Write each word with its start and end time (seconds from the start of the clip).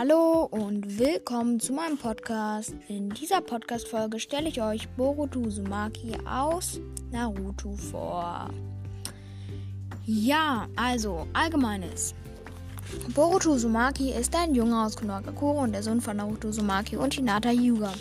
Hallo 0.00 0.44
und 0.52 1.00
willkommen 1.00 1.58
zu 1.58 1.72
meinem 1.72 1.98
Podcast. 1.98 2.72
In 2.86 3.08
dieser 3.10 3.40
Podcast-Folge 3.40 4.20
stelle 4.20 4.48
ich 4.48 4.62
euch 4.62 4.88
Boruto 4.90 5.40
Uzumaki 5.40 6.16
aus 6.24 6.78
Naruto 7.10 7.72
vor. 7.72 8.48
Ja, 10.06 10.68
also 10.76 11.26
allgemeines. 11.32 12.14
Boruto 13.12 13.50
Uzumaki 13.50 14.12
ist 14.12 14.36
ein 14.36 14.54
Junge 14.54 14.84
aus 14.84 14.94
Konohagakure 14.94 15.62
und 15.62 15.72
der 15.72 15.82
Sohn 15.82 16.00
von 16.00 16.16
Naruto 16.16 16.46
Uzumaki 16.46 16.96
und 16.96 17.14
Hinata 17.14 17.48
Hyuga. 17.48 17.92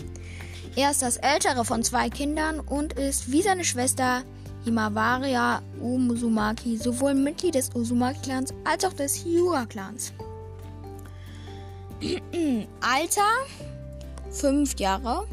Er 0.76 0.92
ist 0.92 1.02
das 1.02 1.18
ältere 1.18 1.66
von 1.66 1.82
zwei 1.82 2.12
Kindern 2.12 2.60
und 2.60 2.94
ist 2.94 3.32
wie 3.32 3.42
seine 3.42 3.64
Schwester 3.64 4.22
Himawari 4.66 5.36
Uzumaki 5.82 6.78
sowohl 6.78 7.16
Mitglied 7.16 7.56
des 7.56 7.74
Uzumaki-Clans 7.74 8.54
als 8.66 8.86
auch 8.86 8.94
des 8.94 9.26
Hyuga-Clans. 9.26 10.14
Alter 12.82 13.32
5 14.30 14.80
Jahre. 14.80 15.28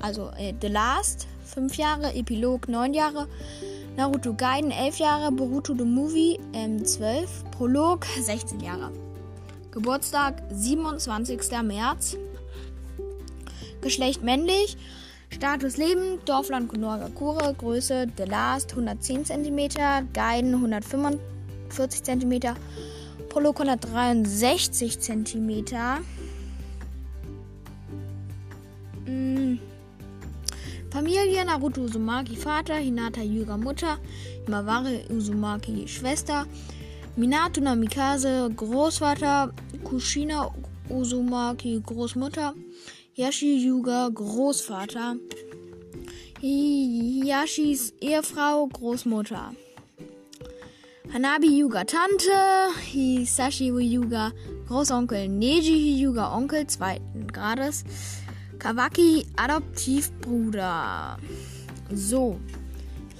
Also 0.00 0.30
äh, 0.38 0.54
The 0.60 0.68
Last 0.68 1.26
5 1.44 1.74
Jahre, 1.76 2.14
Epilog 2.14 2.68
9 2.68 2.94
Jahre, 2.94 3.28
Naruto 3.96 4.34
Gaiden 4.34 4.70
11 4.70 4.98
Jahre, 4.98 5.32
Boruto 5.32 5.74
The 5.74 5.84
Movie 5.84 6.38
ähm, 6.52 6.84
12, 6.84 7.50
Prolog 7.50 8.06
16 8.20 8.60
Jahre. 8.60 8.90
Geburtstag 9.70 10.42
27. 10.50 11.40
März. 11.62 12.16
Geschlecht 13.82 14.22
männlich. 14.22 14.76
Status 15.28 15.76
Leben, 15.76 16.20
Dorfland 16.24 16.68
Konohagakure, 16.68 17.52
Größe 17.52 18.06
The 18.16 18.24
Last 18.24 18.70
110 18.70 19.26
cm, 19.26 19.68
Gaiden 20.14 20.54
145 20.54 22.02
cm, 22.02 22.56
Prolog 23.36 23.60
163 23.60 24.96
cm. 24.96 25.64
Familie 30.90 31.44
Naruto 31.44 31.82
Uzumaki 31.82 32.34
Vater, 32.34 32.80
Hinata 32.80 33.22
Yuga 33.22 33.58
Mutter, 33.58 33.98
Himawari 34.46 35.06
Uzumaki 35.10 35.86
Schwester, 35.86 36.46
Minato 37.18 37.60
Namikaze 37.60 38.48
Großvater, 38.54 39.52
Kushina 39.84 40.50
Uzumaki 40.88 41.82
Großmutter, 41.82 42.54
Yashi 43.18 43.58
Yuga 43.62 44.08
Großvater, 44.14 45.18
Yashis 46.40 47.92
Ehefrau 48.00 48.66
Großmutter. 48.72 49.52
Hanabi 51.12 51.48
Hyuga 51.48 51.84
Tante, 51.84 52.74
Hisashi 52.80 53.70
Hyuga 53.70 54.32
Großonkel, 54.68 55.28
Neji 55.28 56.00
Hyuga 56.00 56.34
Onkel 56.36 56.66
zweiten 56.66 57.28
Grades, 57.28 57.84
Kawaki 58.58 59.24
Adoptivbruder. 59.36 61.16
So, 61.92 62.40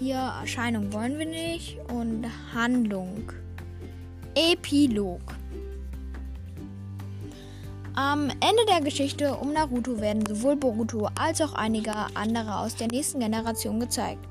hier 0.01 0.17
Erscheinung 0.17 0.92
wollen 0.92 1.17
wir 1.17 1.27
nicht 1.27 1.79
und 1.89 2.27
Handlung. 2.53 3.33
Epilog. 4.34 5.20
Am 7.95 8.29
Ende 8.29 8.67
der 8.69 8.81
Geschichte 8.83 9.37
um 9.37 9.53
Naruto 9.53 10.01
werden 10.01 10.27
sowohl 10.27 10.57
Boruto 10.57 11.09
als 11.19 11.41
auch 11.41 11.55
einige 11.55 11.95
andere 12.14 12.59
aus 12.59 12.75
der 12.75 12.89
nächsten 12.89 13.20
Generation 13.20 13.79
gezeigt. 13.79 14.27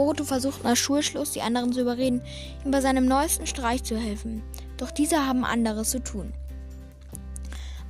Boruto 0.00 0.24
versucht 0.24 0.64
nach 0.64 0.76
Schulschluss, 0.76 1.32
die 1.32 1.42
anderen 1.42 1.74
zu 1.74 1.82
überreden, 1.82 2.22
ihm 2.64 2.70
bei 2.70 2.80
seinem 2.80 3.04
neuesten 3.04 3.46
Streich 3.46 3.82
zu 3.82 3.98
helfen. 3.98 4.42
Doch 4.78 4.90
diese 4.90 5.26
haben 5.26 5.44
anderes 5.44 5.90
zu 5.90 6.02
tun. 6.02 6.32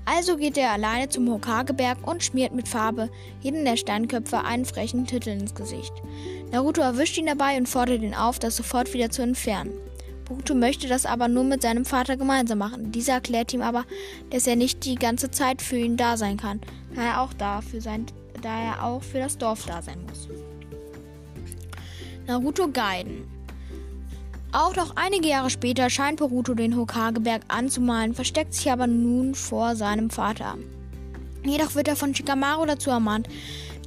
Also 0.06 0.36
geht 0.36 0.58
er 0.58 0.72
alleine 0.72 1.08
zum 1.08 1.30
Hokageberg 1.30 2.04
und 2.04 2.24
schmiert 2.24 2.52
mit 2.52 2.66
Farbe 2.66 3.10
jeden 3.42 3.64
der 3.64 3.76
Steinköpfe 3.76 4.42
einen 4.42 4.64
frechen 4.64 5.06
Titel 5.06 5.28
ins 5.28 5.54
Gesicht. 5.54 5.92
Naruto 6.50 6.80
erwischt 6.80 7.16
ihn 7.16 7.26
dabei 7.26 7.56
und 7.56 7.68
fordert 7.68 8.02
ihn 8.02 8.16
auf, 8.16 8.40
das 8.40 8.56
sofort 8.56 8.92
wieder 8.92 9.10
zu 9.10 9.22
entfernen. 9.22 9.70
Boruto 10.24 10.56
möchte 10.56 10.88
das 10.88 11.06
aber 11.06 11.28
nur 11.28 11.44
mit 11.44 11.62
seinem 11.62 11.84
Vater 11.84 12.16
gemeinsam 12.16 12.58
machen. 12.58 12.90
Dieser 12.90 13.12
erklärt 13.12 13.54
ihm 13.54 13.62
aber, 13.62 13.84
dass 14.30 14.48
er 14.48 14.56
nicht 14.56 14.84
die 14.84 14.96
ganze 14.96 15.30
Zeit 15.30 15.62
für 15.62 15.76
ihn 15.76 15.96
da 15.96 16.16
sein 16.16 16.38
kann, 16.38 16.60
da 16.92 17.02
er 17.02 17.22
auch, 17.22 17.32
da 17.32 17.60
für 17.60 17.80
sein, 17.80 18.06
da 18.42 18.60
er 18.60 18.84
auch 18.84 19.00
für 19.04 19.20
das 19.20 19.38
Dorf 19.38 19.64
da 19.66 19.80
sein 19.80 20.04
muss. 20.08 20.28
Naruto 22.30 22.68
Gaiden. 22.68 23.28
Auch 24.52 24.76
noch 24.76 24.94
einige 24.94 25.26
Jahre 25.26 25.50
später 25.50 25.90
scheint 25.90 26.20
Boruto 26.20 26.54
den 26.54 26.76
Hokageberg 26.76 27.42
anzumalen, 27.48 28.14
versteckt 28.14 28.54
sich 28.54 28.70
aber 28.70 28.86
nun 28.86 29.34
vor 29.34 29.74
seinem 29.74 30.10
Vater. 30.10 30.56
Jedoch 31.44 31.74
wird 31.74 31.88
er 31.88 31.96
von 31.96 32.14
Shikamaru 32.14 32.66
dazu 32.66 32.90
ermahnt, 32.90 33.28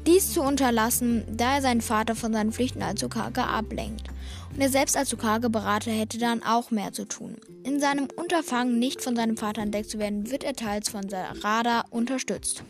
dies 0.05 0.33
zu 0.33 0.41
unterlassen, 0.41 1.23
da 1.31 1.55
er 1.55 1.61
seinen 1.61 1.79
Vater 1.79 2.15
von 2.15 2.33
seinen 2.33 2.51
Pflichten 2.51 2.83
als 2.83 3.01
Hokage 3.01 3.45
ablenkt. 3.45 4.09
Und 4.53 4.59
er 4.59 4.69
selbst 4.69 4.97
als 4.97 5.13
Hokage-Berater 5.13 5.91
hätte 5.91 6.17
dann 6.17 6.43
auch 6.43 6.69
mehr 6.69 6.91
zu 6.91 7.05
tun. 7.05 7.37
In 7.63 7.79
seinem 7.79 8.09
Unterfangen, 8.17 8.77
nicht 8.77 9.01
von 9.01 9.15
seinem 9.15 9.37
Vater 9.37 9.61
entdeckt 9.61 9.89
zu 9.89 9.99
werden, 9.99 10.29
wird 10.31 10.43
er 10.43 10.53
teils 10.53 10.89
von 10.89 11.07
Sarada 11.07 11.85
unterstützt. 11.91 12.65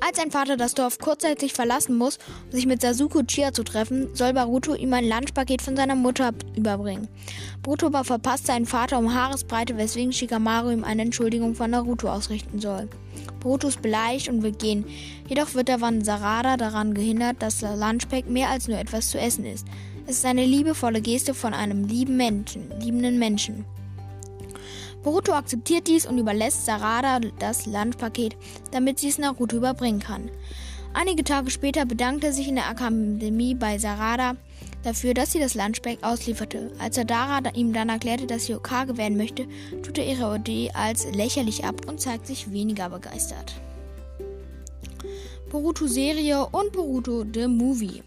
Als 0.00 0.16
sein 0.16 0.30
Vater 0.30 0.56
das 0.56 0.74
Dorf 0.74 0.98
kurzzeitig 0.98 1.52
verlassen 1.52 1.96
muss, 1.96 2.18
um 2.46 2.52
sich 2.52 2.66
mit 2.66 2.80
Sasuke 2.80 3.18
Uchiha 3.18 3.52
zu 3.52 3.64
treffen, 3.64 4.14
soll 4.14 4.32
Baruto 4.32 4.74
ihm 4.74 4.92
ein 4.94 5.08
Lunchpaket 5.08 5.60
von 5.60 5.76
seiner 5.76 5.94
Mutter 5.94 6.32
überbringen. 6.56 7.08
Boruto 7.62 7.86
aber 7.86 8.04
verpasst 8.04 8.46
seinen 8.46 8.66
Vater 8.66 8.98
um 8.98 9.14
Haaresbreite, 9.14 9.76
weswegen 9.76 10.12
Shikamaru 10.12 10.70
ihm 10.70 10.84
eine 10.84 11.02
Entschuldigung 11.02 11.54
von 11.54 11.70
Naruto 11.70 12.08
ausrichten 12.08 12.60
soll. 12.60 12.88
Boruto 13.40 13.68
ist 13.68 13.82
beleidigt 13.82 14.28
und 14.28 14.42
will 14.42 14.52
gehen, 14.52 14.84
jedoch 15.28 15.54
wird 15.54 15.68
er 15.68 15.78
von 15.78 16.02
Sarada 16.02 16.56
daran 16.56 16.94
gehindert, 16.94 17.36
dass 17.40 17.58
das 17.58 17.78
Lunchpack 17.78 18.28
mehr 18.28 18.48
als 18.48 18.68
nur 18.68 18.78
etwas 18.78 19.10
zu 19.10 19.18
essen 19.18 19.44
ist. 19.44 19.66
Es 20.06 20.16
ist 20.16 20.24
eine 20.24 20.46
liebevolle 20.46 21.02
Geste 21.02 21.34
von 21.34 21.54
einem 21.54 21.84
lieben 21.84 22.16
Menschen, 22.16 22.70
liebenden 22.80 23.18
Menschen. 23.18 23.64
Boruto 25.02 25.32
akzeptiert 25.32 25.86
dies 25.86 26.06
und 26.06 26.18
überlässt 26.18 26.66
Sarada 26.66 27.20
das 27.38 27.66
Landpaket, 27.66 28.36
damit 28.70 28.98
sie 28.98 29.08
es 29.08 29.18
Naruto 29.18 29.56
überbringen 29.56 30.00
kann. 30.00 30.30
Einige 30.92 31.22
Tage 31.24 31.50
später 31.50 31.86
bedankt 31.86 32.24
er 32.24 32.32
sich 32.32 32.48
in 32.48 32.56
der 32.56 32.68
Akademie 32.68 33.54
bei 33.54 33.78
Sarada 33.78 34.34
dafür, 34.82 35.14
dass 35.14 35.32
sie 35.32 35.38
das 35.38 35.54
Lunchpack 35.54 36.02
auslieferte. 36.02 36.72
Als 36.78 36.96
Sadara 36.96 37.40
ihm 37.54 37.72
dann 37.72 37.88
erklärte, 37.88 38.26
dass 38.26 38.46
sie 38.46 38.54
Okage 38.54 38.96
werden 38.96 39.16
möchte, 39.16 39.46
tut 39.82 39.98
er 39.98 40.06
ihre 40.06 40.36
Idee 40.36 40.70
als 40.74 41.06
lächerlich 41.14 41.64
ab 41.64 41.86
und 41.86 42.00
zeigt 42.00 42.26
sich 42.26 42.50
weniger 42.50 42.90
begeistert. 42.90 43.54
Boruto 45.50 45.86
Serie 45.86 46.46
und 46.46 46.72
Boruto 46.72 47.24
The 47.32 47.46
Movie. 47.46 48.02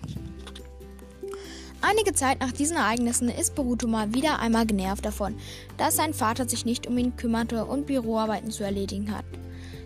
Einige 1.85 2.13
Zeit 2.13 2.39
nach 2.39 2.53
diesen 2.53 2.77
Ereignissen 2.77 3.27
ist 3.27 3.55
Boruto 3.55 3.87
mal 3.87 4.13
wieder 4.13 4.39
einmal 4.39 4.65
genervt 4.65 5.03
davon, 5.03 5.35
dass 5.75 5.97
sein 5.97 6.13
Vater 6.13 6.47
sich 6.47 6.63
nicht 6.63 6.87
um 6.87 6.97
ihn 6.97 7.17
kümmerte 7.17 7.65
und 7.65 7.87
Büroarbeiten 7.87 8.51
zu 8.51 8.63
erledigen 8.63 9.13
hat. 9.13 9.25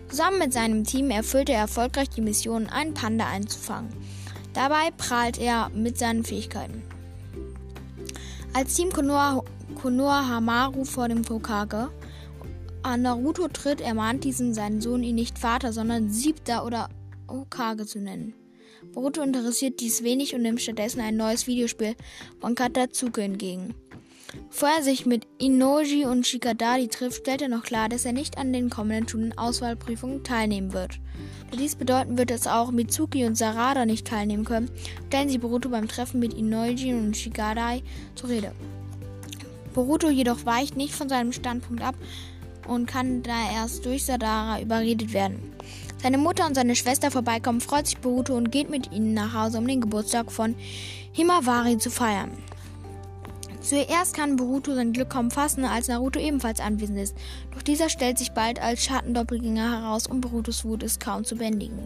Zusammen 0.08 0.38
mit 0.38 0.52
seinem 0.52 0.84
Team 0.84 1.10
erfüllt 1.10 1.48
er 1.48 1.58
erfolgreich 1.58 2.08
die 2.08 2.20
Mission, 2.20 2.68
einen 2.68 2.94
Panda 2.94 3.26
einzufangen. 3.26 3.92
Dabei 4.54 4.92
prahlt 4.96 5.38
er 5.38 5.70
mit 5.70 5.98
seinen 5.98 6.22
Fähigkeiten. 6.22 6.84
Als 8.54 8.74
Team 8.74 8.92
Konoha, 8.92 9.42
Konoha 9.82 10.28
Hamaru 10.28 10.84
vor 10.84 11.08
dem 11.08 11.28
Hokage 11.28 11.90
an 12.84 13.02
Naruto 13.02 13.48
tritt, 13.48 13.80
ermahnt 13.80 14.22
diesen 14.22 14.54
seinen 14.54 14.80
Sohn, 14.80 15.02
ihn 15.02 15.16
nicht 15.16 15.36
Vater, 15.36 15.72
sondern 15.72 16.10
Siebter 16.10 16.64
oder 16.64 16.90
Hokage 17.28 17.86
zu 17.86 17.98
nennen. 17.98 18.34
Boruto 18.92 19.22
interessiert 19.22 19.80
dies 19.80 20.02
wenig 20.02 20.34
und 20.34 20.42
nimmt 20.42 20.60
stattdessen 20.60 21.00
ein 21.00 21.16
neues 21.16 21.46
Videospiel 21.46 21.94
von 22.40 22.54
Katatsuke 22.54 23.22
entgegen. 23.22 23.74
Bevor 24.48 24.68
er 24.68 24.82
sich 24.82 25.06
mit 25.06 25.26
Inoji 25.38 26.04
und 26.04 26.26
Shikadari 26.26 26.88
trifft, 26.88 27.22
stellt 27.22 27.42
er 27.42 27.48
noch 27.48 27.62
klar, 27.62 27.88
dass 27.88 28.04
er 28.04 28.12
nicht 28.12 28.38
an 28.38 28.52
den 28.52 28.70
kommenden 28.70 29.08
Schulen-Auswahlprüfungen 29.08 30.22
teilnehmen 30.22 30.72
wird. 30.72 31.00
Da 31.50 31.56
dies 31.56 31.76
bedeuten 31.76 32.18
wird, 32.18 32.30
dass 32.30 32.46
auch 32.46 32.70
Mitsuki 32.70 33.24
und 33.24 33.36
Sarada 33.36 33.86
nicht 33.86 34.06
teilnehmen 34.06 34.44
können, 34.44 34.70
stellen 35.08 35.28
sie 35.28 35.38
Boruto 35.38 35.70
beim 35.70 35.88
Treffen 35.88 36.20
mit 36.20 36.34
Inoji 36.34 36.94
und 36.94 37.16
Shikadari 37.16 37.82
zur 38.14 38.28
Rede. 38.28 38.52
Boruto 39.74 40.10
jedoch 40.10 40.44
weicht 40.44 40.76
nicht 40.76 40.94
von 40.94 41.08
seinem 41.08 41.32
Standpunkt 41.32 41.82
ab 41.82 41.94
und 42.66 42.86
kann 42.86 43.22
da 43.22 43.50
erst 43.50 43.86
durch 43.86 44.04
Sadara 44.04 44.60
überredet 44.60 45.12
werden. 45.12 45.38
Seine 46.00 46.18
Mutter 46.18 46.46
und 46.46 46.54
seine 46.54 46.76
Schwester 46.76 47.10
vorbeikommen, 47.10 47.60
freut 47.60 47.86
sich 47.86 47.98
Boruto 47.98 48.36
und 48.36 48.52
geht 48.52 48.70
mit 48.70 48.92
ihnen 48.92 49.14
nach 49.14 49.34
Hause, 49.34 49.58
um 49.58 49.66
den 49.66 49.80
Geburtstag 49.80 50.30
von 50.30 50.54
Himawari 51.12 51.76
zu 51.78 51.90
feiern. 51.90 52.30
Zuerst 53.60 54.14
kann 54.14 54.36
Boruto 54.36 54.74
sein 54.74 54.92
Glück 54.92 55.10
kaum 55.10 55.32
fassen, 55.32 55.64
als 55.64 55.88
Naruto 55.88 56.20
ebenfalls 56.20 56.60
anwesend 56.60 56.98
ist. 56.98 57.16
Doch 57.52 57.62
dieser 57.62 57.88
stellt 57.88 58.16
sich 58.16 58.30
bald 58.30 58.62
als 58.62 58.84
Schattendoppelgänger 58.84 59.82
heraus 59.82 60.06
und 60.06 60.20
Borutos 60.20 60.64
Wut 60.64 60.84
ist 60.84 61.00
kaum 61.00 61.24
zu 61.24 61.34
bändigen. 61.34 61.80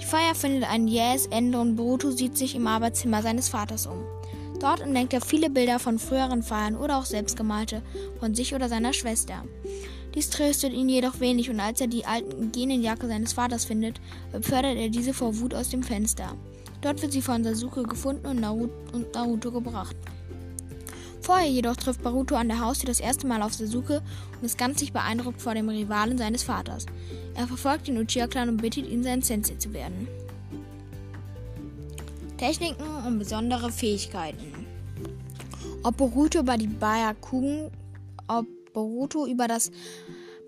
Die 0.00 0.04
Feier 0.04 0.34
findet 0.34 0.70
ein 0.70 0.86
jähes 0.86 1.26
Ende 1.26 1.60
und 1.60 1.74
Boruto 1.74 2.12
sieht 2.12 2.38
sich 2.38 2.54
im 2.54 2.68
Arbeitszimmer 2.68 3.22
seines 3.22 3.48
Vaters 3.48 3.86
um. 3.86 4.04
Dort 4.60 4.80
entdeckt 4.80 5.12
er 5.12 5.20
viele 5.20 5.50
Bilder 5.50 5.80
von 5.80 5.98
früheren 5.98 6.44
Feiern 6.44 6.76
oder 6.76 6.96
auch 6.96 7.04
selbstgemalte 7.04 7.82
von 8.20 8.34
sich 8.34 8.54
oder 8.54 8.68
seiner 8.68 8.92
Schwester. 8.92 9.42
Dies 10.14 10.28
tröstet 10.28 10.72
ihn 10.72 10.88
jedoch 10.88 11.20
wenig 11.20 11.48
und 11.48 11.60
als 11.60 11.80
er 11.80 11.86
die 11.86 12.04
alten 12.04 12.52
Genenjacke 12.52 13.06
seines 13.06 13.32
Vaters 13.32 13.64
findet, 13.64 14.00
befördert 14.30 14.76
er 14.76 14.90
diese 14.90 15.14
vor 15.14 15.38
Wut 15.38 15.54
aus 15.54 15.70
dem 15.70 15.82
Fenster. 15.82 16.36
Dort 16.82 17.00
wird 17.00 17.12
sie 17.12 17.22
von 17.22 17.44
Sasuke 17.44 17.84
gefunden 17.84 18.26
und 18.26 18.40
Naruto, 18.40 19.52
gebracht. 19.52 19.96
Vorher 21.22 21.48
jedoch 21.48 21.76
trifft 21.76 22.02
Baruto 22.02 22.34
an 22.34 22.48
der 22.48 22.58
Haustür 22.58 22.88
das 22.88 22.98
erste 22.98 23.28
Mal 23.28 23.42
auf 23.42 23.54
Sasuke 23.54 24.02
und 24.38 24.44
ist 24.44 24.58
ganz 24.58 24.80
sich 24.80 24.92
beeindruckt 24.92 25.40
vor 25.40 25.54
dem 25.54 25.68
Rivalen 25.68 26.18
seines 26.18 26.42
Vaters. 26.42 26.86
Er 27.34 27.46
verfolgt 27.46 27.86
den 27.86 27.98
Uchiha-Clan 27.98 28.48
und 28.48 28.56
bittet 28.60 28.88
ihn, 28.88 29.04
sein 29.04 29.22
Sensei 29.22 29.54
zu 29.54 29.72
werden. 29.72 30.08
Techniken 32.36 32.82
und 33.06 33.20
besondere 33.20 33.70
Fähigkeiten. 33.70 34.66
Ob 35.84 35.96
Boruto 35.96 36.40
über 36.40 36.58
die 36.58 36.66
Byakugan, 36.66 37.70
ob 38.26 38.46
Boruto 38.72 39.26
über 39.26 39.48
das 39.48 39.70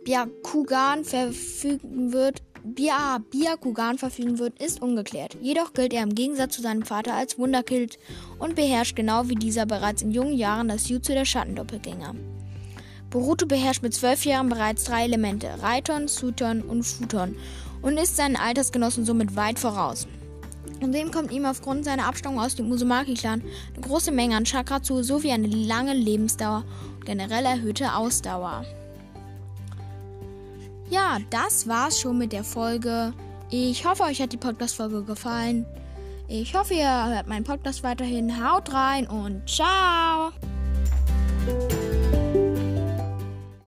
Byakugan 0.04 1.04
verfügen 1.04 2.12
wird, 2.12 2.42
Byakugan 2.62 3.98
verfügen 3.98 4.38
wird, 4.38 4.60
ist 4.62 4.82
ungeklärt. 4.82 5.36
Jedoch 5.40 5.72
gilt 5.72 5.92
er 5.92 6.02
im 6.02 6.14
Gegensatz 6.14 6.54
zu 6.56 6.62
seinem 6.62 6.82
Vater 6.82 7.14
als 7.14 7.38
Wunderkind 7.38 7.98
und 8.38 8.54
beherrscht 8.54 8.96
genau 8.96 9.28
wie 9.28 9.34
dieser 9.34 9.66
bereits 9.66 10.02
in 10.02 10.10
jungen 10.10 10.34
Jahren 10.34 10.68
das 10.68 10.88
Jutsu 10.88 11.12
der 11.12 11.24
Schattendoppelgänger. 11.24 12.14
Boruto 13.10 13.46
beherrscht 13.46 13.82
mit 13.82 13.94
zwölf 13.94 14.24
Jahren 14.24 14.48
bereits 14.48 14.84
drei 14.84 15.04
Elemente, 15.04 15.48
Reiton, 15.62 16.08
Suton 16.08 16.62
und 16.62 16.82
Futon, 16.82 17.36
und 17.80 17.98
ist 17.98 18.16
seinen 18.16 18.36
Altersgenossen 18.36 19.04
somit 19.04 19.36
weit 19.36 19.58
voraus. 19.58 20.06
Zudem 20.80 21.10
kommt 21.10 21.32
ihm 21.32 21.46
aufgrund 21.46 21.84
seiner 21.84 22.06
Abstammung 22.06 22.40
aus 22.40 22.54
dem 22.54 22.70
Uzumaki-Clan 22.70 23.42
eine 23.74 23.86
große 23.86 24.12
Menge 24.12 24.36
an 24.36 24.44
Chakra 24.44 24.82
zu, 24.82 25.02
sowie 25.02 25.32
eine 25.32 25.46
lange 25.46 25.94
Lebensdauer 25.94 26.64
und 26.96 27.04
generell 27.04 27.44
erhöhte 27.44 27.94
Ausdauer. 27.94 28.64
Ja, 30.90 31.18
das 31.30 31.66
war's 31.66 32.00
schon 32.00 32.18
mit 32.18 32.32
der 32.32 32.44
Folge. 32.44 33.12
Ich 33.50 33.86
hoffe, 33.86 34.04
euch 34.04 34.20
hat 34.20 34.32
die 34.32 34.36
Podcast-Folge 34.36 35.02
gefallen. 35.04 35.66
Ich 36.28 36.54
hoffe, 36.54 36.74
ihr 36.74 37.06
hört 37.08 37.26
meinen 37.26 37.44
Podcast 37.44 37.82
weiterhin. 37.82 38.42
Haut 38.42 38.72
rein 38.72 39.06
und 39.06 39.48
ciao! 39.48 40.32